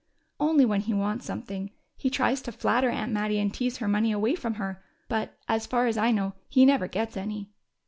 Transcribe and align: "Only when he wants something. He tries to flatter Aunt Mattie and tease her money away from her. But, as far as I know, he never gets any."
"Only 0.39 0.65
when 0.65 0.81
he 0.81 0.95
wants 0.95 1.27
something. 1.27 1.69
He 1.95 2.09
tries 2.09 2.41
to 2.41 2.51
flatter 2.51 2.89
Aunt 2.89 3.11
Mattie 3.11 3.37
and 3.37 3.53
tease 3.53 3.77
her 3.77 3.87
money 3.87 4.11
away 4.11 4.33
from 4.33 4.55
her. 4.55 4.83
But, 5.07 5.37
as 5.47 5.67
far 5.67 5.85
as 5.85 5.95
I 5.95 6.09
know, 6.09 6.33
he 6.49 6.65
never 6.65 6.87
gets 6.87 7.15
any." 7.15 7.51